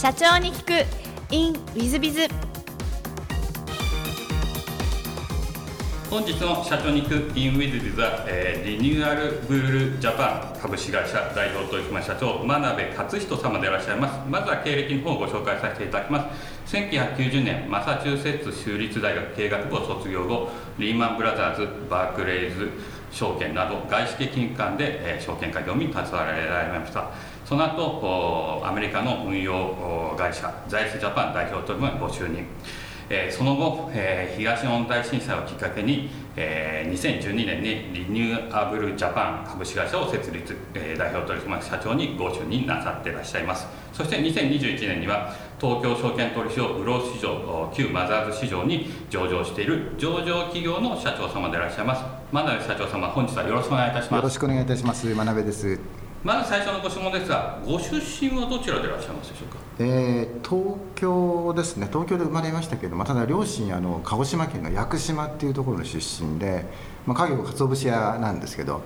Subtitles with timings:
[0.00, 1.34] 社長に聞く。
[1.34, 2.28] In ウィズビズ
[6.08, 14.20] 本日の社長に行く in ウィズビズは、えー、リニューアルブルジャパン株式会社代表取締社長真鍋勝人様でいらっしゃいます。
[14.28, 16.30] まずは経歴の方をご紹介させていただきま
[16.64, 16.76] す。
[16.76, 22.70] 1990年マサチューセッツ州立大学経営学部を卒業後リーマンブラザーズバークレイズ
[23.10, 27.10] 証券など外資系金融機関で、えー、証券会業務に携わられました。
[27.48, 32.44] その後アメリカの運用会社ザイスジャパン代表取締ご就任
[33.10, 43.66] えー、その後、えー、東日本大震災をきっかけに、えー、2012年にリニューアブルジャパン株式会社を設立、えー、代表取締役社長にご就任なさっていらっしゃいます。
[43.94, 52.04] そして2021年には東京証券取引所卸市場旧マザーズ市場に上場している上場企業の社長様でいらっしゃいます。
[52.30, 54.14] 真鍋社長様本日はよろしくお願いいたします。
[54.16, 55.06] よろしくお願いいたします。
[55.14, 56.07] 真鍋です。
[56.24, 59.58] まず最初のご質問ですがご出身はどちらでいらっしゃいますでしょうか？
[59.78, 61.86] えー、東京ですね。
[61.86, 66.66] 東京で生まれましたけれど、まあ、ただ両親あの鹿児島県の屋久島っていうところの出身で、
[67.06, 68.82] まあ、家業かつお節屋なんですけど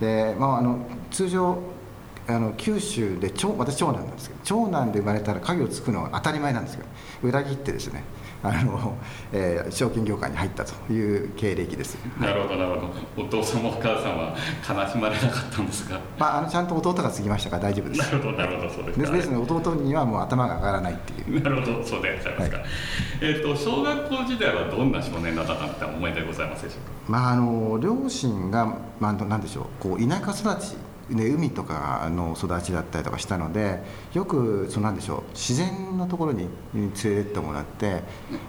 [0.00, 1.58] で、まあ、あの通常
[2.26, 6.88] あの九州で長私長男なんですけど長男で生まれたら家業を継ぐのは当たり前なんですけど
[7.22, 8.02] 裏切ってですね
[8.42, 8.96] あの、
[9.32, 11.96] えー、証券業界に入ったという経歴です。
[12.20, 13.24] なるほどなるほど。
[13.24, 14.34] お父様お母様
[14.84, 18.00] 悲しまれなかったんですが、まあ、あのちゃんと弟が継ぎましたから大丈夫です。
[18.00, 21.42] なるほどなるほどそうですですですね弟にはもう頭が上がらないっていう。
[21.42, 22.66] なるほどそうでいらっしゃいますか、はい、
[23.20, 30.76] えーと、小学校時代はどんな少年だったって思い出ございますでしょうか、まあ、あの両親が、まあ、なんでしょうこう田舎育ち
[31.14, 33.82] で海とかの育ちだったりとかしたので
[34.14, 38.02] よくそのなんでしょう自然のところに連れてってもらって、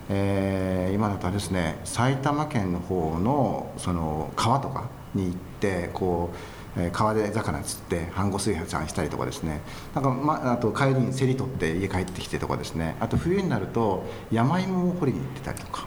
[0.09, 9.61] えー、今だとですね埼玉県の方のその川とかに行ってこう川で魚釣って飯後炊飯したりとかですね。
[9.94, 12.95] なんか、まあ、と帰りに競り取って家帰ってきてとかですね。
[13.00, 15.85] あと冬になると山芋を掘りに行ってたりとか。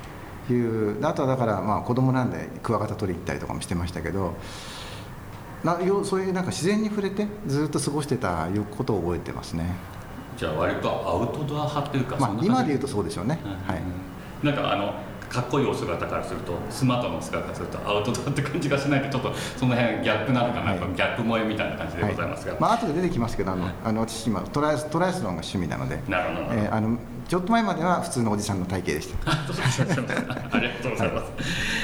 [0.49, 4.35] いうあとはだからまあ子供なんでクワガタ取りに行ったりとかもしてましたけど
[5.65, 9.65] なよそういうなんか自然に触れてずっと過ごしてたいうことを覚えてますね。
[10.37, 14.93] じゃあ割とアウトドア派っていうか、まあ、今で言うとそうでしょうね、はい、なんかあの
[15.31, 26.01] かっこいいお姿からするとスマートの姿からするとアウトドアって感じがしないでちょっとその辺ギャップなのかな、はい、ギャップ萌えみたいな感じでございますが、はい、まあ後で出てきますけどあの、あの私今トライトライアスロンが趣味なので。
[26.09, 29.31] なるほど、えー、あのちょっと前までは普通のおじさんの体型でした。
[29.31, 29.35] あ
[30.61, 31.33] りがとうございます、はい、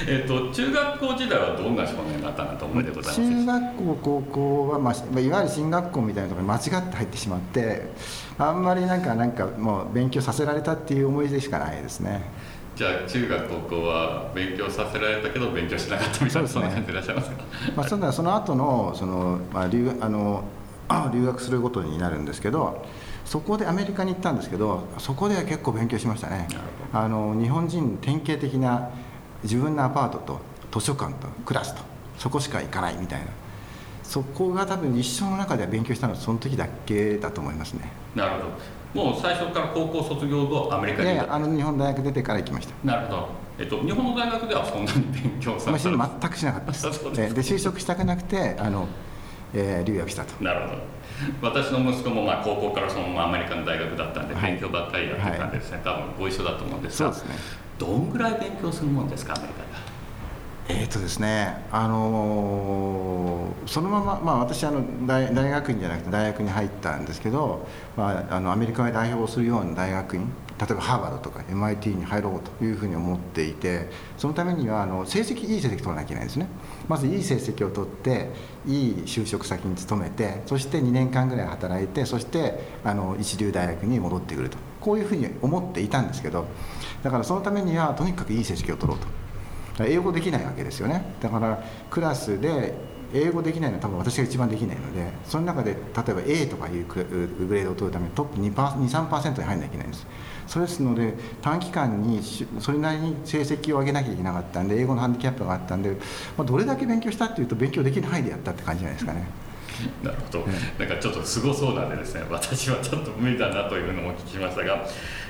[0.08, 7.90] えっ、と中学校時代はどんな少年だったなと思いでございます中学校高校は、まあ、いわゆる進学校みたいなところに間違って入ってしまって
[8.38, 12.22] あんまりなんかなんかもう勉強させられたっていう思い出しかないですね。
[12.74, 17.36] じゃあ中学高校は勉強させられたけど勉強しなかったみたいなそ,、んな感じでいらっしゃいますか、
[17.76, 20.44] まあ、その後のその、まあ、留あの
[21.12, 22.84] 留学することになるんですけど
[23.32, 26.46] そこでアメリカに行ったんですけどそこでは結構勉強しましたね。
[26.92, 28.90] あの日本人典型的な
[29.42, 31.80] 自分のアパートと図書館とクラスと
[32.18, 33.28] そこしか行かないみたいな。
[34.02, 37.90] そこが多分一生の中では勉強したのはその時だけだと思いますね。
[38.14, 38.32] なる
[38.92, 39.10] ほど。
[39.10, 42.74] もう最初から高校卒業後アメリカにいやいやあの日本大学出てから行きました。
[42.84, 43.28] なるほど。
[43.58, 46.84] えっと、日本の大学ではそんなに勉強された全くしなかったです。
[47.16, 48.88] で就職したくなくてあの、
[49.54, 50.44] えー、留学したと。
[50.44, 51.01] なるほど
[51.40, 57.16] 私の息子もまあ高校からそのままアメリカの大学だったんで勉強ばっかりやってたんですね、はい、多分ご一緒だと思うんですがね、
[57.78, 59.72] どんぐらい勉強するもんですかアメリカで？
[60.68, 67.66] えーとですねあのー、そのまま、まあ、私あの大大学院じゃなくて大学に入ったんですけど、
[67.96, 76.46] まあ、あのアメリカを代表するような大学院例えばハーバードとか MIT に入ろうというふうに思っていてそのためにはあの成績いい成績取らなきゃいけないんですね
[76.92, 78.28] まずいい成績を取って
[78.66, 84.58] いい就職先に勤めてそして2年間ぐらい働いてそしてあの一流大学に戻ってくると。
[84.78, 86.44] こういうふうに思っていたんですけど
[87.04, 89.84] だからそのためにはとにかくいい成績を取ろうと。
[89.84, 91.14] 英語できないわけですよね。
[91.22, 92.74] だからクラスで
[93.14, 100.06] 英語できないのは多分私が一番できないのでその中で例えば A とかいうグレードを取るためにトップ23%に入んなきゃいけないんです。
[100.46, 102.20] それですので短期間に
[102.58, 105.90] それなりに成績を上げなきゃいけなかったんで英語のハンディキャップがあったんで、
[106.36, 109.24] まあ、どれだけ勉強したっていうと勉強できる範囲でやったって感じじゃないですかね。
[110.02, 110.46] なるほど、
[110.78, 114.84] なんかちょっとすごそうなんでですね 私はちょっと無理だなというのもお聞きしましたが、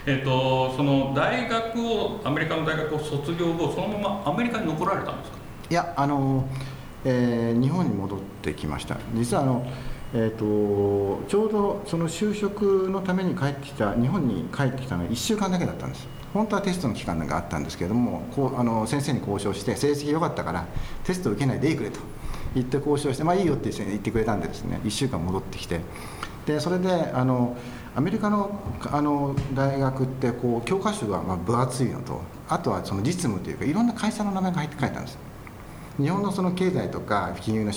[0.04, 5.36] えーと、その大学をアメリカの大学を卒業後そのままアメリカに残られたんですか？
[5.70, 6.44] いやあの、
[7.04, 8.96] えー、日本に戻ってきました。
[9.14, 9.64] 実はあの
[10.14, 16.06] えーと、ちょうどその就職のために帰ってきた日本に帰ってきたのは1週間だけだったんです。
[16.34, 20.66] 本当はテストの期間があったんですけれどもこうあの先生に交渉して成績良かったから
[21.04, 22.00] テスト受けないでいいくれと
[22.54, 25.80] 言って交渉してまあいいよって言ってくれたんでですね1週間戻ってきて。
[26.46, 27.56] でそれであの
[27.94, 28.58] アメリカの
[28.90, 35.18] あの大学ってこう教科書がまあ分厚いのとあとはその実務というかいろんな会社の名前が入って書いてあるんです。
[35.98, 37.72] 日本のその経済とか金融の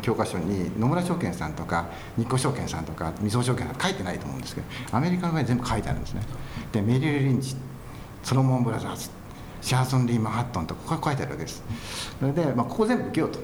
[0.00, 4.66] 教科書に野村証券さんとか日興証券さんとかみそ証券さん書いてないと思うんですけど
[4.96, 6.22] アメリカの場合全部書いてあるんですね。
[6.72, 7.54] でメリル・リンチ
[8.22, 9.10] ソロモン・ブラザーズ
[9.60, 11.62] シャーソン・リー・マンハットンとここ書いてあるわけです。
[12.18, 13.38] それで、まあ、ここ全部受けようと。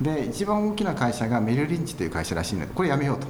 [0.00, 3.26] で一番大きな会社がメリル・リンチという会社らしいのでこれやめようと。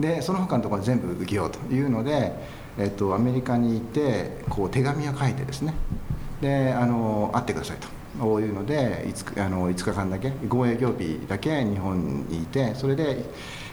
[0.00, 1.58] でその他のところ全部受けようと。
[1.72, 2.32] いうので、
[2.76, 5.74] えっと、アメリカにいてこう手紙を書いてですね。
[6.40, 7.97] であの会ってくださいと。
[8.20, 13.24] こういうので 5, あの5日間だけ5営業日だけ日本にいてそれで、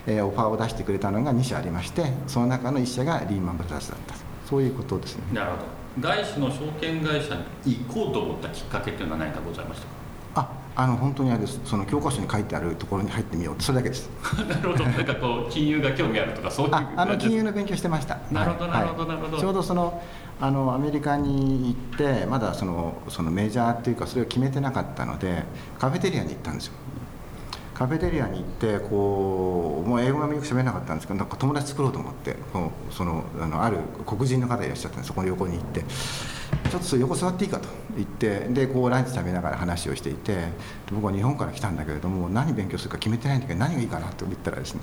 [0.07, 4.15] えー、オファーを出してくれたのが2社ありましてその中の1社がリーマン・ブラザーズだった。
[4.45, 5.23] そういうことですね。
[5.33, 5.63] なるほど。
[5.99, 10.04] 外資の証券会社に行こうと思ったきっかけっていうのは何かございましたか？
[10.75, 13.61] ああの本当にあれですその教科書に書いてあるところに入ってみよう。
[13.61, 14.09] それだけです。
[14.47, 14.83] なるほど。
[14.83, 18.19] なんかこう金融が興味あるとかそういうああの金融の勉強してました。
[18.31, 20.01] なるほどなるほどなるほど、ちょうどその
[20.39, 25.43] あのアメリカに行ってまだそのそのメジャーっていうかそれを決めてなかったので
[25.79, 26.73] カフェテリアに行ったんですよ。
[27.73, 35.83] カフェテリアに行ってこうもう英語がよく喋れなかったんですけどなんか友達作ろうと思ってこうそのあのある黒人の方いらっしゃったんでそこの横に行って。
[36.69, 40.49] ちょっと横座っていいかと言ってでこうランチ食べながら話をしていて
[40.91, 44.81] 僕は日本から来たんだけれども何勉強するか決めてないんだけど何がいいかなと言ったらですね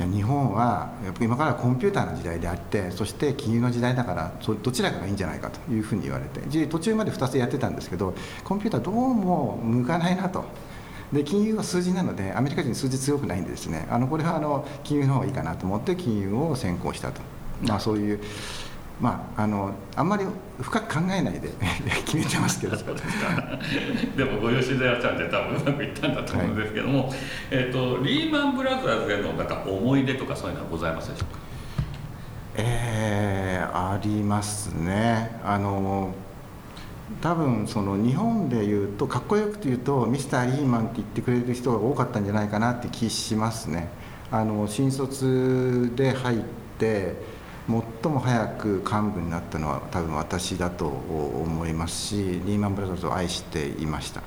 [0.00, 4.32] いや日本はやっぱ今からコンピューターの時代であってそして金融の時代だから
[4.62, 8.14] どちらかがいいんじゃないかというふうに言われて途中まで2つやってたんですけど
[8.44, 10.44] コンピューターどうも向かないなと。
[11.12, 17.20] で金融は数字なのでアメリカ人数字強くないんでですねあのこれはあの金融の方がいいかなと思って金融を専攻したと、
[17.62, 18.20] まあ、そういう。
[19.00, 20.24] まあ、あのあんまり
[20.60, 21.50] 深く考えないで
[22.06, 22.76] 決めてますけど。
[22.76, 27.16] でもご吉田ちゃんで多分うまくいったんだと思うんですけども、はい、
[27.50, 31.40] えーと、リーマンブラザーズでのなんか思い出とかそういうのはございますでしょうか？
[32.56, 35.40] えー、ありますね。
[35.44, 36.14] あの
[37.20, 43.88] 多分その日本で言うとかっこよく言うとミスター・リーマンって言ってくれる人が多かったんじゃないかなって気しますね。
[44.32, 46.40] あの新卒で入っ
[46.78, 47.14] て
[48.02, 54.22] 最も早く幹部になったのは多分私だと思いますしリーマン・ブラザーズを愛していました。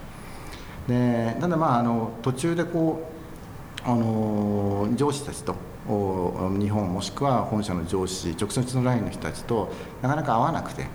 [0.87, 3.07] でただまああの途中でこ
[3.85, 5.55] うあの上司たちと
[5.87, 9.71] 日本もしくは本社の上司直接のラインの人たちと
[10.01, 10.87] なかなか会わなくて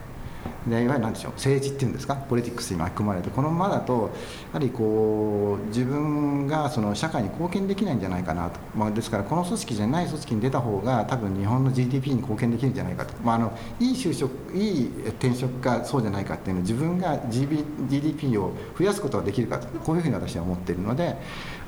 [0.66, 4.10] いわゆる何でしょう政治っていうんですかポリティクスに巻き込まれてこのままだと
[4.52, 19.66] やはりこう自分がその社会に貢献できないんじゃないかなと、まあ、ですからこの組織じゃない組織に出た方が多分日本の GDP に貢献できるんじゃないかと、まあ、あのいい就職いい転職かそうじゃないかっていうのは自分が GDP を増やすことができるかと。
[19.84, 21.16] こういうふうに私は思っているので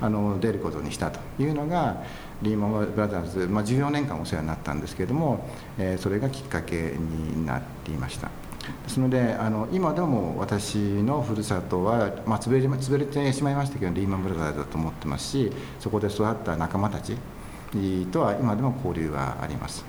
[0.01, 2.03] あの出ることにしたというのが
[2.41, 5.47] リーマン・ブラザーズ、まあ、14年間お世話になったんですけれども、
[5.77, 8.29] えー、それがきっかけになっていました。
[8.83, 17.15] ですのであの今でも私のふるさとは、まあ、潰れ潰れてしまいましたけどリーマンブラザーズだと思ってますしそこで育った仲間たち
[18.11, 19.85] とは今でも交流はあります。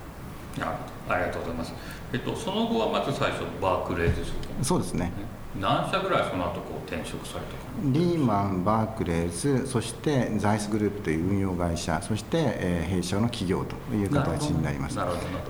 [0.61, 1.73] ありがとうございます、
[2.13, 4.25] えっと、その後はまず最初バークレーズ
[4.63, 5.13] そうですね。
[5.59, 7.59] 何社ぐらいその後こう転職されたか。
[7.85, 14.99] リーマン、バークレーズそしてザイスグループという運用会社そして、えー、弊社の企業という形になります。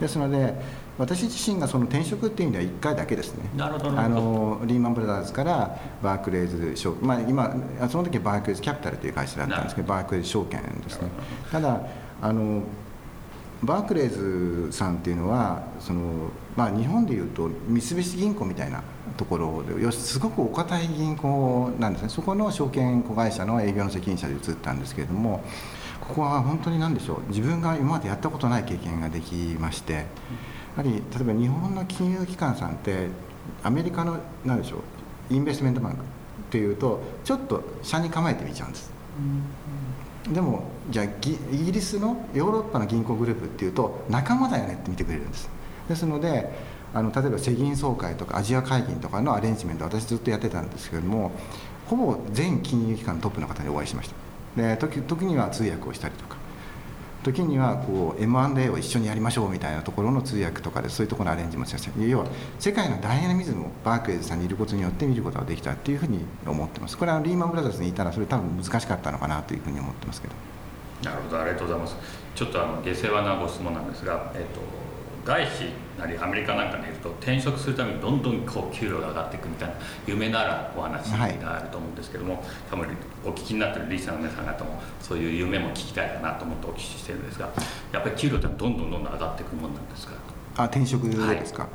[0.00, 0.54] ですので
[0.98, 3.48] 私自身がその転職っていう意味では1回だけですね。
[3.56, 7.54] なるほどあのリーマン・ブラザーズからバークレーズ証券、まあ、今
[7.88, 11.08] その時バークレーズキャピタルという会社だったんですけどバークレーズ証券ですね。
[11.52, 11.80] ただ
[12.20, 12.62] あの
[13.62, 18.82] バークレーズさんっていうのはその、まあ、日本でいうと三菱銀行みたいな
[19.16, 22.08] ところでよしすごくお堅い銀行なんですね。
[22.08, 25.42] そこの証券子会社の営業の責任者で移ったんですけれども
[26.08, 30.06] ここは本当に何でしょう自分が今までやったことない経験ができまして。
[30.78, 33.08] はり例えば日本の金融機関さんって
[33.64, 34.76] アメリカの何でしょ
[35.30, 36.02] うインベストメントバンクっ
[36.50, 38.92] ていうとちょっと社に構えてみちゃうんです、
[40.26, 41.08] うん、でもじゃあイ
[41.64, 45.50] ギリスのヨーロッパの銀行グループっていうと仲間だよねって見てくれるんです。
[45.88, 51.32] ですのであの例えば世銀総会とかアジア会議とかのアレンジメント私ずっとやってたんですけれども
[51.86, 56.38] ほぼ全金融機関のトップの方にお会いしましたで時時には通訳をしたりとか。
[57.24, 62.26] 時にはこう M&A を一緒にやりましょうみたいなところの通訳とかでそういうところのアレンジもして要は
[62.58, 66.96] 世界のダイナミズムをバークレーズさんにいることによって見ることができたっていうふうに思ってます。
[66.96, 70.34] これはリーマンブラザーズにいたらそれ多分難しかったのかなというふうに思ってますけど。
[71.02, 71.40] なるほど。
[71.40, 71.96] ありがとうございます。
[72.34, 74.60] ちょっとあの下世話なご質問なんですが、えっと、
[75.24, 79.74] 外資なりアメリカなんかにいると転職するためにどんどんこう給料が上がっていくみたいな
[80.06, 82.86] 夢ならお話があると思うんですけども、はい、多分
[83.24, 87.50] お聞きになってるリスナーの皆さん方もそういう夢も聞きたいかなと思ってお聞きしてるんですが
[87.92, 90.12] やっぱり給料ってどんどんどんどん上がっていくもんなんですか？
[90.56, 91.72] あ転職ですか、はい。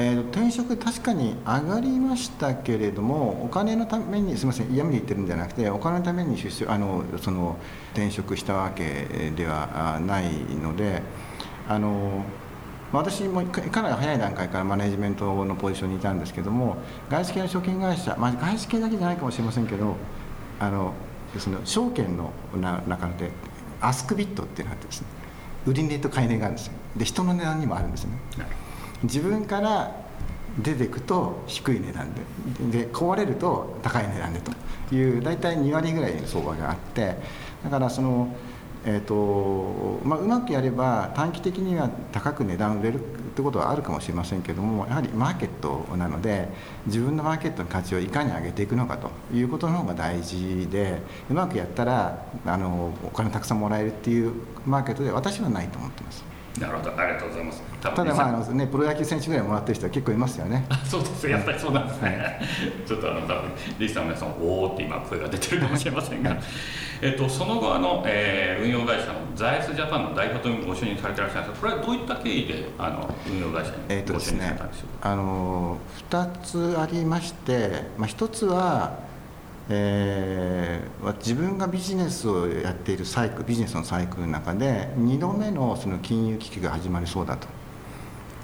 [0.00, 7.56] えー、転職確かに上がりましたけれどもお金のためにすみません嫌味で言ってるんじゃなくてお金のために出世あのその
[7.94, 10.30] 転職したわけではない
[10.62, 11.02] ので
[11.68, 12.24] あの
[12.92, 16.76] まあ私もかなり早い段階からマネジメントのポジションにいたんですけども
[17.10, 19.96] 外資系の証券会社、まあ、外資系だけじゃないかもしれませんけど
[20.58, 20.94] あの
[21.38, 22.32] その証券の
[22.86, 23.30] 中で
[23.80, 25.06] アスクビットっていうのがあってですね
[25.66, 26.72] 売り値と買い値があるんですよ。
[26.96, 28.12] で人の値段にもあるんですね。
[29.02, 29.94] 自分から
[30.58, 32.84] 出ていくと低い値段で。
[32.84, 37.16] で壊れると高い値段でという大体2割ぐらいの相場があって
[37.62, 38.34] だからその、
[38.84, 43.02] えーとまあ、うまくやれば短期的には高く値段売れるっ
[43.34, 46.48] てことはあるかもしれませんけどもやはりマーケットなので
[46.86, 54.32] 自分のマーケットの価値をいかに上げていくのかということの方が大事でうまくやったらあのお金たくさんもらえるっていう
[54.64, 56.37] マーケットで私はないと思ってます。
[56.60, 57.62] なるほどありがとうございます。
[57.80, 60.64] ただまああの、ね、プロ野球選手ぐらいもらってる人は結構いますよね。
[60.84, 62.40] そうですやっぱりそうなんですね、
[62.86, 66.36] ちょっとあの多分リスさんの皆さんおおって今声が出てるかもしれませんが。
[67.00, 75.78] えっとその後あの、えー、運用会社のザイスジャパンの代表とご就任されていらっしゃるんですがこれはどういった経緯であの運用会社にご就任されたんでしょうか、えー、とですね、あの
[76.10, 79.07] 2つありまして、まあ、1つは
[79.70, 87.48] えー、自分がビジネスをやっているサイクルビジネスのサイクルの中で2度目のその金融危機が始まりそうだと。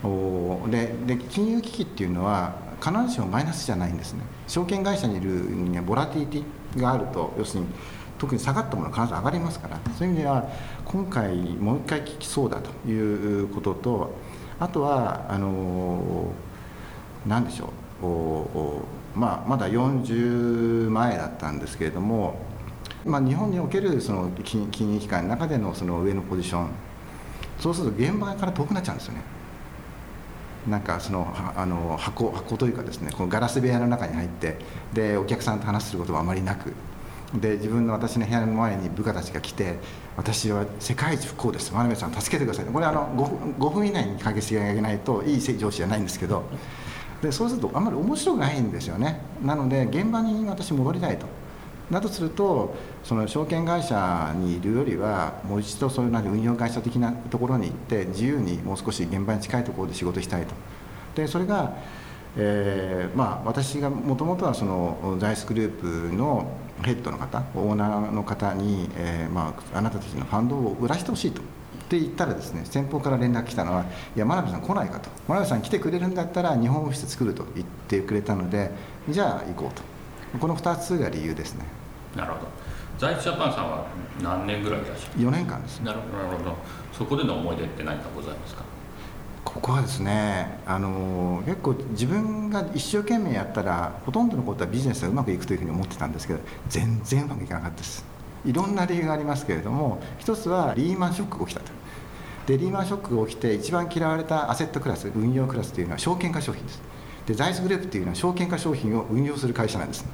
[0.07, 4.21] おでで金融危機っていうのは必ずしもマイナスじゃないんですね。
[4.47, 7.69] 証券会社にいるにはボラティティがあると要するに
[8.19, 9.81] 特に下がったものは必ず上がりますから。
[9.97, 10.47] そういう意味では
[10.85, 14.15] 今回もう一回効きそうだということと
[14.61, 16.27] あとはあの
[17.27, 18.07] 何でしょう。
[18.07, 18.83] おお
[19.15, 22.37] まあ、まだ40前だったんですけれども、
[23.05, 26.71] まあ、日本におけるその金金融機関の中でのその上のポジション
[27.59, 29.23] そうすると現場から遠くなっちゃうんですよね。
[30.69, 34.57] なんかそのあの箱箱というかですねこのガラス部屋の中に入って
[34.95, 36.73] でお客さんと話することはあまりなく
[37.35, 39.79] で自分の私の部屋の前に部下たちが来て
[40.17, 41.73] 私は世界一不幸です。
[41.73, 42.65] 真鍋さん助けてください。
[42.65, 46.45] これあの 5, 5分以内に解決してあげないといい上司じゃないんですけど
[47.25, 49.19] でそうするとあんまり面白くないんですよね。
[49.43, 51.27] なので現場に私戻りたいと。
[51.91, 60.55] だとするとその証券会社にいるよりはもう一度そういう運用会社的なところに行って自由にもう少し現場に近いところで仕事したいと。
[61.15, 61.75] でそれが、
[62.37, 66.51] えー、まあ、私がもともとはそのザイスグループの
[66.83, 71.41] ヘッドの方オーナーの方に、えー、まあ、あなたたちのファンドを売らしてほしいと。
[71.85, 73.85] って言ったらですね先方から連絡来たのは
[74.17, 78.71] 「いや真鍋さん来ないか」と「真鍋さん来てくれるんだったら日本オフィス作る」と言ってくれたので
[79.09, 79.83] じゃあ行こうと。
[80.41, 81.65] この2つが理由ですね。
[82.17, 82.49] なるほど。
[82.99, 83.87] 在地ジャパンさんは
[84.21, 85.79] 何年ぐらいいらっしゃる？4年間です。
[85.81, 86.01] なる
[86.37, 86.57] ほど
[86.93, 88.65] そこでの思い出って何かございますか？
[89.45, 98.05] ここはですねあの結構自分が一生懸命やったらほとんどのことはビジネスがうまくいくというふうに思ってたんですけど全然うまくいかなかったです。
[98.45, 101.73] いろんな理由がありますけれども一つはリーマンショックが起きたと
[102.47, 106.83] でリーマンショックが起きて一番嫌われたアセットクラス運用クラスというのは証券化商品です。
[107.27, 110.05] でザイスグループというのは証券化商品を運用する会社なんです。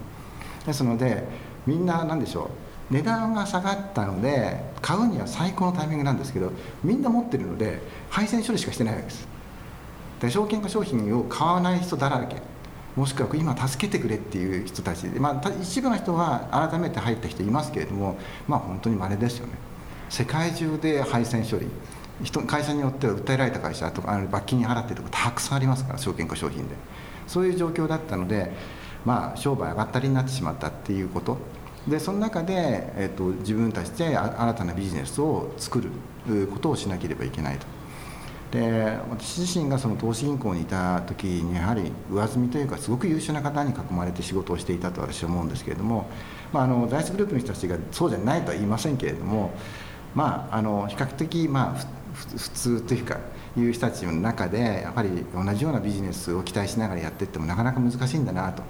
[0.65, 1.25] ですので
[1.67, 2.51] みんな何でしょ
[2.91, 6.53] う値段が下がったので買うには最高のタイミングなんですけど
[6.85, 9.27] みんな持ってるので配線処理しかしてないわけです。
[10.21, 12.37] で証券化商品を買わない人だらけ。
[12.97, 15.09] もしくは今助けてくれっていう人たち。
[15.09, 18.19] で、まあ、一部の人は改めて入った人いますけれども
[18.49, 19.55] まあ本当に稀ですよね。
[20.09, 21.69] 世界中で配線処理。
[22.23, 26.75] 人会社によっては訴えられた会社とか罰金に払ってるとかたくさんありますから証券化商品で。
[27.31, 28.51] そういう状況だったので
[29.05, 31.39] まあ商売上がったりになってしまったっていうこと。
[31.89, 35.89] でその中で、えーと、自分たちで新たなビジネスを作る
[36.53, 37.67] ことをしなければいけないと。
[38.51, 46.11] で私自身がその投資銀行にいた時にやはり上積みというかすごく優秀な方に囲まれて仕事をしていたと私は思うんですけれども、
[46.53, 49.53] まあ、あのダイスグループの人たちがそうじゃないとは言いませんけれども
[50.17, 52.00] まああの比較的まあ
[52.37, 53.19] 普通というか
[53.57, 58.63] いう人たちの中でやっぱり同じようなビジネスを期待しながらやっていってもなかなか難しいんだなと。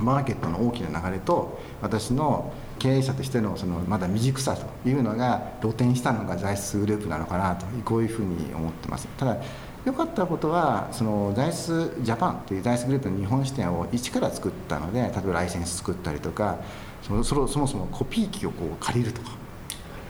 [0.00, 7.66] マーケットの大きな流れと私の経営者としてのそのまだ未熟さというのが露呈したのが財質グループなのかなと。
[7.84, 9.06] こういうふうに思ってます。
[9.18, 9.36] ただ
[9.84, 16.58] 良かったことはその財質ジャパンという財質グループの日本支店を一から作ったので例えばライセンス作ったりとか
[17.02, 19.30] そのそもそもコピー機をこう借りるとか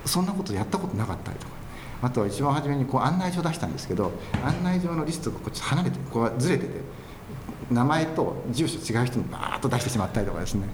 [0.05, 1.62] そんなことやったことなかったりとか。
[2.03, 4.13] あと一番初めにこう案内状出したんですけど
[4.45, 6.73] 案内状のリストがこっち離れてこうずれてて
[7.71, 10.69] 名前と住所違う人にバーッと出してしまったりとかですね。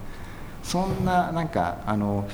[0.63, 2.29] そんななんかあの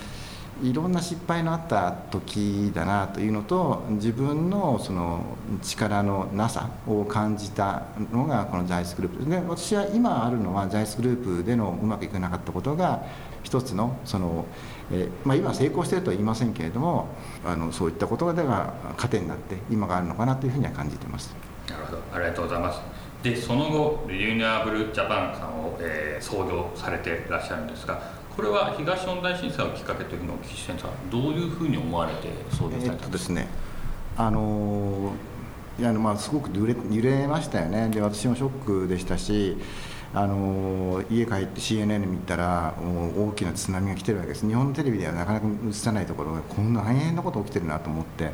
[0.63, 7.83] いろんな失敗のあった時だなというのと自分のその力のなさを感じた
[8.13, 13.05] のがこのザイスグループで私は今あるのはザイスグループでのうまくいかなかったことが
[13.43, 14.47] 一つのその、
[14.93, 17.09] えー、まあ、今成功しているとは言いませんけれども
[17.45, 21.35] あのそういったことでは糧になって今があるのかなというふうには感じています。
[21.69, 22.03] なるほど。
[22.13, 22.81] ありがとうございます。
[23.23, 27.99] でその後リユニアブルジャパンさんを、えー、創業されていらっしゃるんですが
[28.37, 33.49] これは東日本大震災をきっかけというのをお聞きしたんですがどういうふうに思われて創業されたんですか、えー、ですね
[34.19, 35.13] あの
[35.79, 37.89] いやまあすごく揺れ揺れましたよね。
[37.89, 39.57] で私もショックでしたし
[40.15, 44.47] あの家帰って CNN 見たら大きな津波が来てるわけです。
[44.47, 48.33] 日本のテレビではなかなか映さないところがこんな大変なこと起きてるなと思って。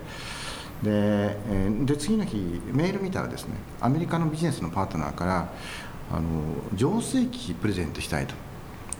[0.82, 1.36] で
[1.84, 5.52] で次の日メール見たらですねアメリカのビジネスのパートナーから
[6.10, 6.22] あの
[6.74, 8.34] 浄水器プレゼントしたいと。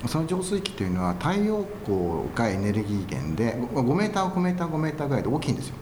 [0.07, 5.75] その浄水器というのは太陽光がエネルギー源で5メーター5メーター5メーターぐらいで大きいんですよ。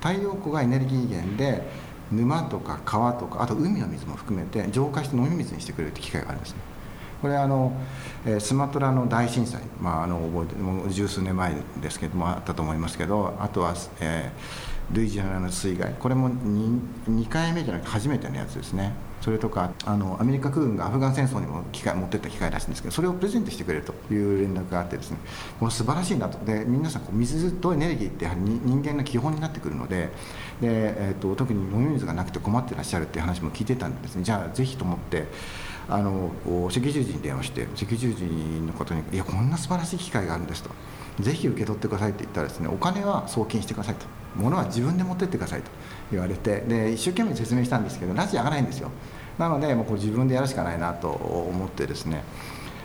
[0.00, 6.58] 太陽光がエネルギー源で沼とか川とかあと海の水も含めて浄化して飲み水にしてくれるって機会があるんですね。
[7.20, 7.72] これあの
[8.38, 18.92] スマトラの大震災、まあ、あの覚えてもう十数年前ですけどもあったと思いますけどあとは、えー、ルイジアナの水害これも 2, 2回目じゃなくて初めてのやつですね。
[19.26, 25.18] それとかあのアメリカ空軍がアフガン戦争にも機械持ってった機械らしいんですけどそれをプレゼントしてくれるという連絡があってですね
[25.58, 26.38] この素晴らしいなと。
[26.44, 30.10] で皆さんこう水とエネルギーってやはり人間の基本になってくるので
[30.60, 30.68] で、
[31.08, 34.22] えーと、特に飲み水がなくて困ってらっしゃるっていう話も聞いてたんですね。
[34.22, 35.24] じゃあぜひと思って
[35.88, 36.30] あの
[36.68, 38.26] 赤十字に電話して赤十字
[38.64, 40.70] のことに「いやこんな素晴らしい機会があるんです」と
[41.18, 44.06] 「ぜひ受け取ってください」って言ったらですねお金は送金してくださいと。
[44.36, 45.70] 物は自分で持ってってくださいと
[46.10, 48.90] 言われてで一生懸命説明したんですけど拉致上がらないんですよ。
[49.38, 52.22] なのでもうこれ自分でやるしかないなと思ってですね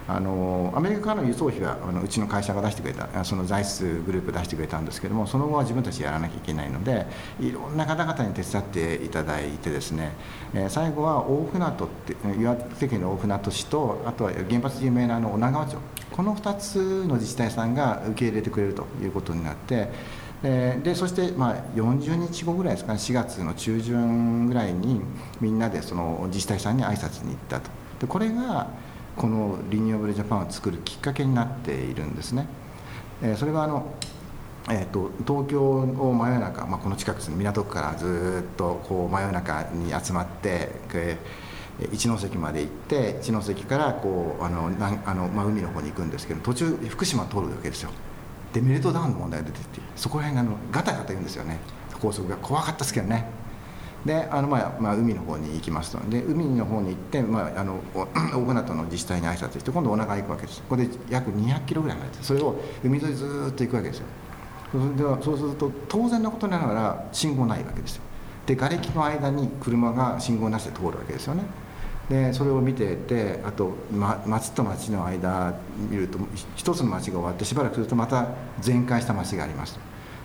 [0.07, 7.05] あのアメリカからの輸送費はあのうちの会社が出してくれたその財質グループ出してくれたんですけどもその後は自分たちでやらなきゃいけないので
[7.39, 10.11] いろんな方々に手伝っていただいてですね、
[10.53, 15.77] えー、最後は大船渡って岩手県の大船渡市とあとは原発有名なあの女川町。
[16.11, 19.87] この2つの自治体さんが受け入れてくれるということになって
[20.41, 22.99] でそしてまあ40日後ぐらいですかね。
[22.99, 25.01] 4月の中旬ぐらいに
[25.39, 27.69] みんなでその自治体さんに挨拶に行ったと。
[27.99, 28.67] でこれが
[29.15, 32.47] このリニューアブルジャパンを作るきっかけになっているんですね、
[33.21, 33.93] えそれはあの
[34.69, 37.35] えーと、東京を真夜中、まあ、この近くですね。
[37.35, 47.91] 港区からずっとこう真夜中に集まって、えー、一ノ関まで行って一ノ関からこうあのなあの、まあ、海の方に行くんですけど途中福島通るわけですよ。
[48.53, 51.59] でメルトダウンの問題が出ててそこら辺があのガタガタ言うんですよね。
[52.01, 53.25] 高速が怖かったですけどね。
[54.05, 64.05] であの、まあまあ、海の方に行きますとで海の方に行って、まあ、あの 大船渡の自治体に挨拶して今度お腹行くわけですここで約200キロぐらい離れてそれを海沿いずっと行くわけですよ。
[64.95, 68.03] ではそうすると当然のことながら信号ないわけですよ。
[68.45, 71.43] で瓦礫の間に車が信号なしで通るわけですよね。
[72.11, 75.53] でそれを見ててあと、ま、町と町の間
[75.89, 76.19] 見ると
[76.57, 78.27] 一つの町が終わってしばらくするとまた
[78.59, 79.79] 全壊した町があります。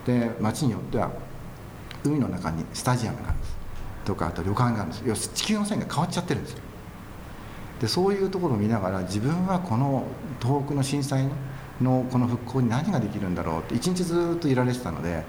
[0.05, 1.13] で町によっては
[2.03, 3.57] 海の中にスタジアムがあるんです。
[4.05, 5.03] とかあと旅館があるんです。
[5.07, 6.59] 要するに地球の線が変わっちゃってるんですよ。
[7.81, 10.03] でそういうところを見ながら自分はこの
[10.43, 11.29] 東北の震災
[11.81, 15.23] のこの復興に何ができるんだろうって一日ずっといられてたので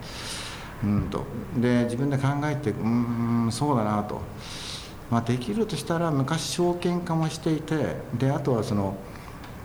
[0.83, 1.23] うんと。
[1.55, 4.21] で自分で考えてうんそうだなと。
[5.09, 8.97] まあ、できるとしたら昔証券化もしていてであとはその、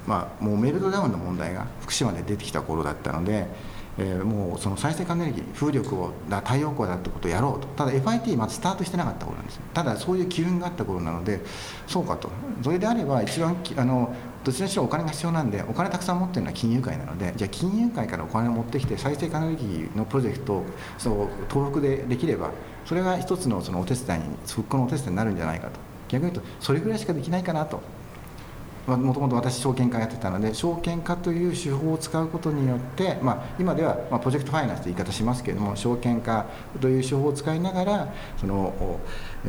[0.06, 3.46] まあ、もうメルトダウンの問題が福島で出てきた頃だったので、
[3.98, 7.66] えー、もうその再生可能エネルギー風力をだ太陽光だってことをやろうと。
[7.68, 11.40] ただ FIT まだスタートしてなかった頃なんですただそういう機運があった頃なので
[11.88, 12.30] そうかと。
[12.62, 20.64] それであれば一番あのどちらにしろお金が必要なんでお金たくさん持ってるのは金融界なのでじゃあ金融界からお金を持ってきて再生可能エネルギーのプロジェクトを
[20.98, 22.50] そう東北でできれば
[22.84, 25.72] それが一つのそのお手伝いに復興のお手伝いになるんじゃないかと。
[26.08, 27.80] 逆に言うとそれぐらいしかできないかなと。
[28.86, 36.46] もともと私証券化やってたので証券化という手法を使うことによって、まあ、今では、まあ、プロジェクトファイナンスという言い方しますけれども証券化
[36.80, 38.98] という手法を使いながらその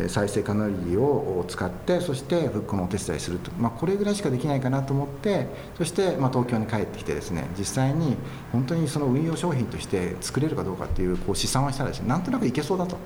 [0.07, 8.15] 再生可能エネルギーを使ってそして復興のお手伝いすると、まあ、これぐらいしかできないかなと思ってそして、まあ、東京に帰ってきてですね実際に
[8.51, 12.97] 本当にその運用商品として作れるかどうかっていうこう試算をしたらですねなんとなくいけそうだと。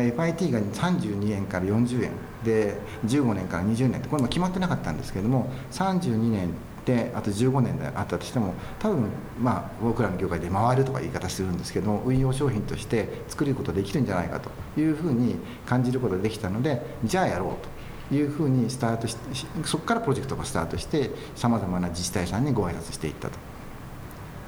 [0.00, 2.10] FIT が32円から40円
[2.44, 6.50] で15年から20年ってこれも決まってなかったんですけれども32年
[6.84, 9.08] であと15年であったとしても多分
[9.40, 19.16] まあ僕らの業界で回るとか言い方するんですけども運用商品として作ることができるんじゃないかというふうに感じることができたのでじゃあやろうというふうにスタートし
[19.64, 23.38] そこからプロジェクトがスタートしてさまざまな自治体さんにご挨拶していったと。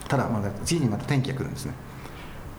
[0.08, 1.74] ただまだ次にまた転機が来るんですね。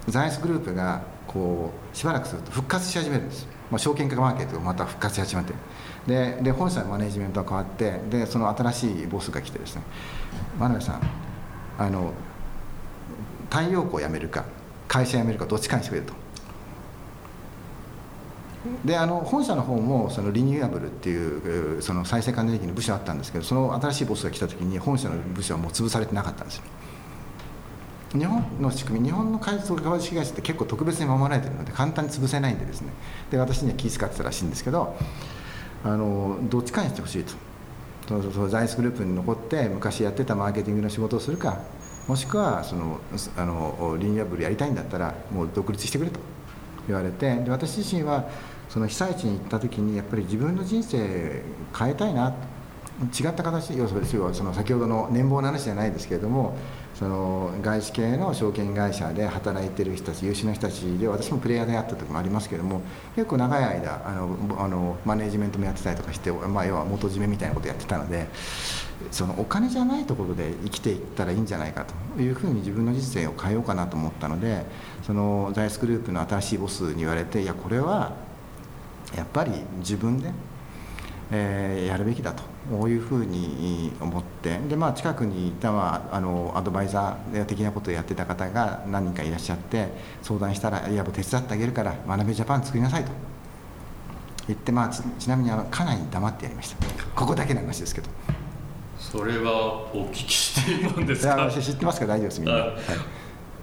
[0.08, 3.48] ザイスグループがこうしばらくすると復活し始めるんです。
[3.70, 5.54] まあ、証券化マーケットがまた復活し始めて
[6.08, 9.84] でで本社のマネジメントが変わってでその新しいボスが来てですね。
[10.58, 11.02] 真鍋さん
[11.78, 12.12] あの
[13.52, 14.46] 太陽光を辞めるか
[14.88, 16.14] 会社辞めるかどっちかにしてくれと。
[18.84, 26.64] であの本社の方もそのリニューアブルっていうその再生可能エネルギーの部署あったんですけどその新しいボスが来た時に本社の部署はもう潰されてなかったんですよ。
[28.14, 32.92] 日本の仕組み日本の開発株式会社って結構特別に守られてるので簡単に潰せないんでですね。
[33.30, 34.96] で私には気遣ってたらしいんですけど
[35.84, 37.34] あのどっちかにしてほしいと。
[38.08, 41.60] そそザイスグループに残って昔やってたマーケティングの仕事をするか
[42.08, 43.00] もしくはその
[43.38, 46.20] あのリニアブルやりたいんだったらもう独立してくれと
[46.88, 48.28] 言われてで私自身は
[48.68, 51.44] その被災地に行った時にやっぱり自分の人生
[51.78, 52.34] 変えたいな
[53.18, 56.58] 違った形要するにその先ほどの年俸の話じゃないですけれども
[57.00, 62.82] その外資系の証券会社で働いてる人たち優秀な人たちで私もプレイヤーであった時もありますけども
[63.16, 68.28] 結構長い間あのあのマネジメントもやってたりとかして、まあ、要は元締めみたいなことやってたので
[69.12, 71.86] そのお金じゃないところで生きていったらいいんじゃないか
[72.16, 74.66] というふうに自分の人生を変えようかなと思ったので
[75.02, 78.18] そのザイスグループの新しいボスに言われていやこれは
[79.16, 80.32] やっぱり自分で、
[81.32, 82.44] えー、やるべきだと。
[82.70, 89.88] こういうふうに思ってで、まあ、近くにいた、まあ、あのアドバイザー的なことをやってた方が何人かいらっしゃって
[90.22, 93.12] 相談したら「いや手伝ってあげるから学べジャパン作りなさい」と。
[94.48, 96.78] 言って、まあ、ちちなみにあのかなり黙ってやりました。
[97.16, 98.10] ここだけの話ですけど。
[98.98, 101.36] それはお聞きしていいもんですか？
[101.36, 102.72] 私知ってますから大丈夫ですみんな、はい、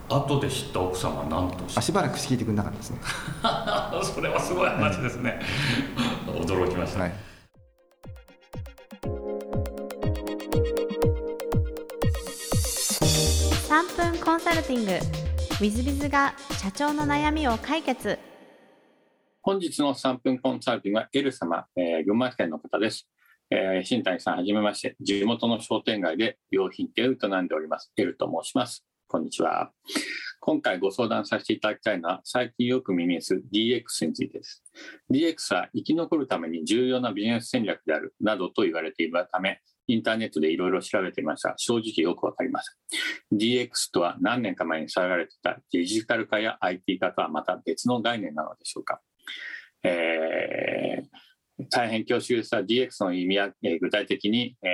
[0.09, 2.99] 後で知った奥様は何とあしばらく聞いてくれなかったですね。
[4.15, 5.41] それはすごい話ですね、
[6.27, 7.13] 驚きました、はい
[13.77, 14.93] 3分コンサルティング。
[14.93, 14.99] w
[15.61, 18.19] i z b i z が社長の悩みを解決。
[19.43, 23.07] 本日の3分コンサルティングはエル様、えー、群馬県の方です、
[23.51, 27.93] えー、新谷さんはじめまして地元の商店街で良品店を営んでおります。
[27.99, 28.83] エルと申します。
[29.09, 29.71] こんにちは。
[30.41, 34.63] 今回ご相談させていただきたいのは最近よく耳にする DX についてです。
[35.11, 41.55] DX は生き残るために重要なビジネス戦略であるなどと言われているためインターネットでいろいろ調べてみました。
[41.57, 42.73] 正直よくわかりませ
[43.35, 43.39] ん。
[43.39, 49.01] DX とは何年か前に騒がれてたデジタル化や IT 化とはまた別の概念なのでしょうか。
[49.85, 54.69] えー、大変恐縮ですが DX の意味や、えー、具体的に、え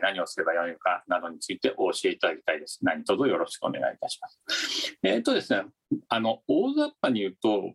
[0.00, 2.80] ー、何をすればよいのかなどについてお教えいただきたいです。
[2.82, 4.98] 何卒よろしくお願いいたします。
[5.02, 5.64] えっ、とですね、
[6.08, 7.74] あの、大雑把に言うと、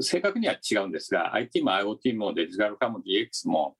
[0.00, 3.76] 正確には違うんですが、IT も IoT もデジタル化も DX も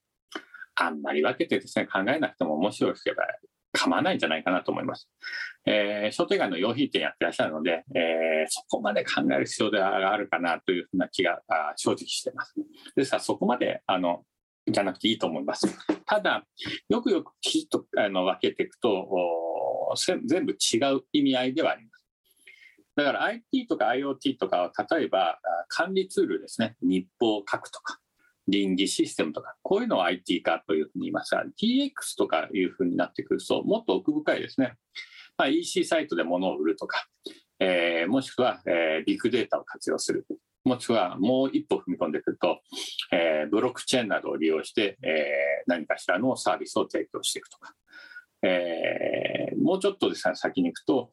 [0.87, 3.25] あんまり分けてですね、考えなくても面白ければ
[3.73, 5.09] 構わないんじゃないかなと思います。
[5.65, 11.41] えー、商店街の用品店やってらっしゃるので、えー、そこまで考える必要があるかなというふうな気が
[11.77, 12.55] 正直してます。
[12.95, 14.25] ですからそこまで、あの、
[14.67, 15.67] じゃなくていいと思います。
[16.05, 16.45] ただ、
[16.89, 19.09] よくよくきちっとあの分けていくと、
[20.27, 22.07] 全部違う意味合いではあります。
[22.95, 27.99] だから IT とか IoT とかは例えば管理ツールですね、日報を書くとか、
[28.49, 34.75] 倫理システムとか、こういうのを IT 化というふうに言いますが、DX とかいうふうになってくると、もっと奥深いですね。
[35.37, 37.07] まあ、EC サイトで物を売るとか、
[37.59, 40.27] えー、もしくは、えー、ビッグデータを活用する。
[40.65, 42.61] もしくはもう一歩踏み込んでくると、
[43.11, 45.13] えー、ブロックチェーンなどを利用して、えー、
[45.67, 47.75] 何かしらのサービスを提供していくとか、
[48.43, 51.13] えー、もうちょっとですね、先に行くと、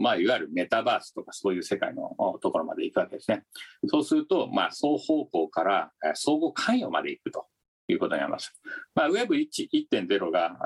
[0.00, 3.44] まあ、いわゆるメタバースとかそういう世界のところまで行くわけですね。
[3.88, 7.46] そうすると、まあ、双方向から相互関与まで行くと
[7.88, 8.52] いうことになります。
[8.94, 10.56] まあ、Web1.0 が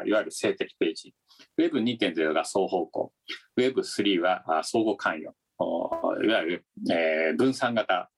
[0.00, 1.14] あいわゆる性的ページ、
[1.58, 3.12] Web2.0 が双方向、
[3.58, 8.10] Web3 は相互関与、いわゆる、えー、分散型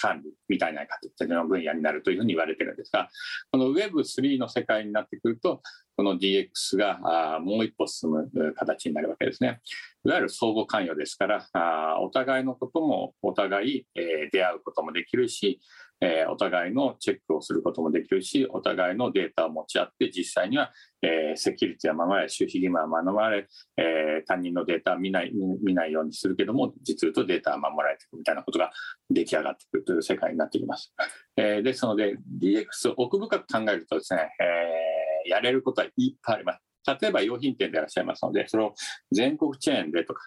[0.00, 3.08] 管理みたいな形の分野になるというふうに言われてるんですが、
[3.50, 5.62] この Web3 の世界になってくると、
[5.96, 9.60] この DX がもう一歩進む形になるわけですね。
[10.04, 15.60] いわゆる相互関与ですから、お互いのこともお互い出会うこともできるし、
[16.00, 20.70] えー、お互いのチェックをすることもできるし、お互いのデータを持ち合って、実際には、
[21.02, 25.32] えー、セキュリティは守られ、守秘義務は守られ、えー、他人のデータは見ない
[25.64, 28.70] 見ないようにするけども、実とデータは守られていくみたいなことが
[29.10, 30.94] 出来上がってくるという世界になってきます。
[31.36, 36.60] えー、ですので、DX を奥深く考えるとですね、えー、やれることはいっぱいあります。
[37.00, 38.74] 例えば用品店でいらっしゃいますので、それを
[39.10, 40.22] 全国チェーンでとか、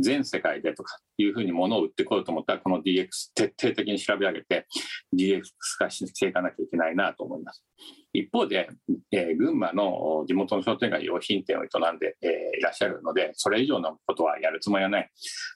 [0.00, 4.66] 全世界でとかいうふうに物を売ってこようと思ったら、この DX 徹底的に調べ上げて、
[5.14, 5.42] DX
[5.78, 7.64] 化していかなきゃいけないなと思います。
[8.12, 8.68] 一方で、
[9.12, 15.10] えー、群馬の地元の商店街用品店を営んで、えー、いらっしゃるので、それ以上のことはやるつもりはない。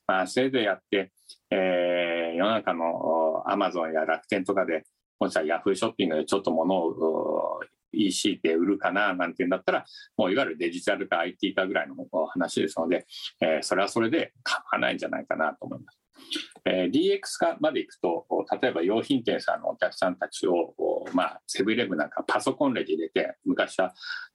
[0.07, 1.13] まあ、せいぜいやって、
[1.51, 4.85] えー、世の中のアマゾンや楽天とかで、
[5.19, 7.61] もしはヤフーショッピングでちょっと物を
[7.95, 9.85] EC で売るかななんていうんだったら、
[10.17, 11.95] もういわゆるデジタルか IT かぐらいの
[12.27, 13.07] 話ですので、
[13.41, 15.99] えー、それはそれで構わないんじゃないかなと思います。
[16.65, 18.27] えー、DX 化までいくと、
[18.61, 20.75] 例えば用品店さんのお客さんたちを、
[21.13, 23.93] まあ、セブンイレブンなんかパソコンレジ入れて、昔は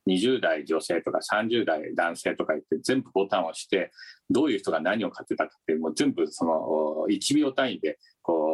[0.08, 3.92] 20代女性とか30代男性とか言って全部ボタンを押して、
[4.30, 8.49] どういう人が何を買ってたかって、もう全部その1秒単位でこう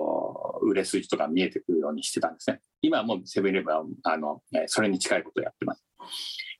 [0.65, 2.60] 売れ筋とか見えてくるようにしてたんですね。
[2.82, 5.84] 今はもうセブンイレブンはあのそれに近いことをやってます。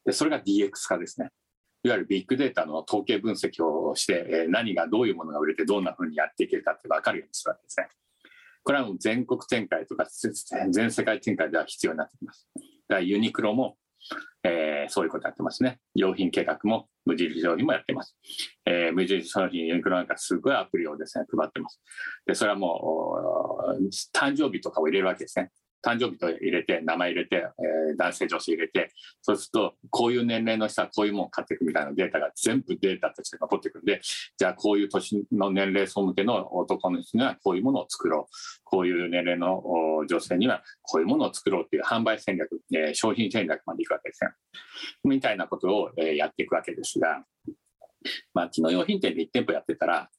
[0.06, 1.30] でそれが DX 化ですね。
[1.84, 7.88] いわゆるビッグデータの統計分析をして、何がどういうものが売れてどんなふうにやっていけるかって分かるようにするわけですね。
[8.63, 10.08] これはもう全国展開とか
[10.72, 12.48] 全世界展開では必要になってきます。
[12.56, 12.65] だか
[12.96, 13.78] らユニクロも、
[14.44, 15.80] えー、そういうことやってますね。
[15.96, 18.15] 用品計画も無印商品もやってます。
[18.65, 21.82] えー、無印商品、ユニクロなんかすごいアプリをですね、配ってます。
[22.26, 23.18] で、それはも
[23.80, 25.52] う、誕生日とかを入れるわけですね。
[25.86, 34.02] 誕生日と入れて、名前入れて、えー、男性、女性入れて、そうすると、こういう年齢の人はこういうものを買っていくみたいなデータが全部データとして残ってくるんで、
[34.38, 38.34] じゃあこういう年の年齢層向けの男の人にはこういうものを作ろう。
[38.63, 39.63] こういう年齢の
[40.08, 44.32] 女性にはこういうものを作ろうっていう販売戦略、えー、商品戦略までいくわけですね。
[45.04, 47.24] みたいなことを、え、やっていくわけですが、
[48.34, 50.10] まあ、昨日用品店で1店舗やってたら、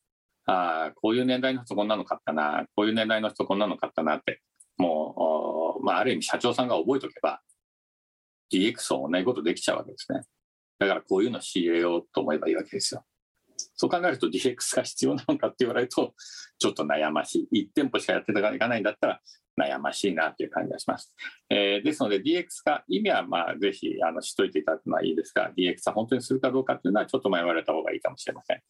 [0.46, 4.40] ああ、こういう年代の人こんなの買ったな、こういう年代の人こんなの買ったなって、
[4.77, 7.41] もう、まあ、ある意味社長さんが覚えとけば、
[8.53, 10.23] DX を同じことできちゃうわけですね。
[10.79, 13.05] だからこういうの仕入れようと思えばいいわけですよ。
[13.75, 16.15] そう考えると DX が必要なのかって言われると、
[16.59, 17.65] ちょっと悩ましい。
[17.65, 19.21] 1店舗しかやっていかないんだったら、
[19.61, 21.14] 悩ましいなという感じがします。
[21.51, 28.61] えー、ですので DX 化、意味はまあぜひあの知っておいていただくのはいいですが、DX は本当にするかどうかというのはちょっと迷われた方がいいかもしれません。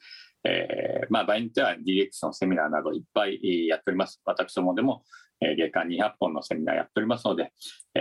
[0.44, 4.20] えー、まあ場合によっては DX のセミナーなどいっぱいやっております。
[4.24, 5.02] 私どもでも
[5.40, 7.52] 月間200本のセミナーやっておりますので、
[7.94, 8.00] え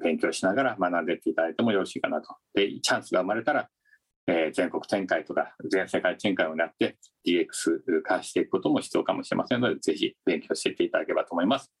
[0.00, 2.34] ー、勉強しながら学んでいっていただいてもよろしいかなと。
[2.54, 3.68] で、チャンスが生まれたら、
[4.28, 11.72] えー、全国展開とか全世界展開をなって DX 化していくことも必要かもしれませんので、ぜひ勉強していっていただければと思います。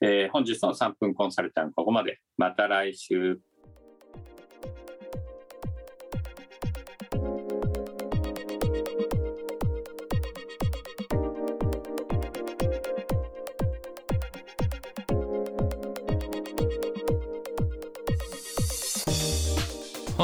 [0.00, 2.18] えー、本日の3分コンサルタントここまで。
[2.36, 3.40] また来週。